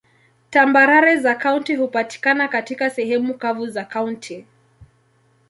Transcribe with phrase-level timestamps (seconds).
[0.49, 4.45] Tambarare za kaunti hupatikana katika sehemu kavu za kaunti.